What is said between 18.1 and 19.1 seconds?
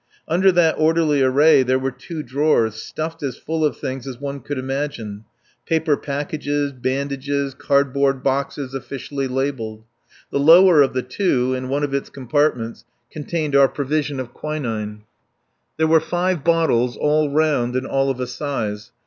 a size.